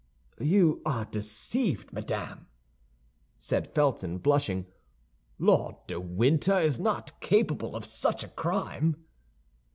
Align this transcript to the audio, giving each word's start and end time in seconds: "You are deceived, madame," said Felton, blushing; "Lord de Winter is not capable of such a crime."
"You 0.39 0.81
are 0.83 1.05
deceived, 1.05 1.93
madame," 1.93 2.47
said 3.39 3.71
Felton, 3.75 4.17
blushing; 4.17 4.65
"Lord 5.37 5.75
de 5.85 5.99
Winter 5.99 6.57
is 6.57 6.79
not 6.79 7.19
capable 7.21 7.75
of 7.75 7.85
such 7.85 8.23
a 8.23 8.29
crime." 8.29 8.95